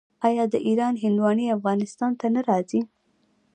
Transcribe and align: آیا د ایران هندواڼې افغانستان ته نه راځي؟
آیا 0.27 0.43
د 0.53 0.55
ایران 0.67 0.93
هندواڼې 1.03 1.45
افغانستان 1.57 2.11
ته 2.19 2.27
نه 2.35 2.41
راځي؟ 2.49 2.81